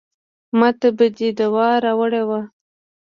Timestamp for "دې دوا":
1.17-1.67